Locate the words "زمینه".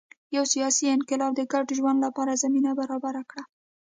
2.43-2.71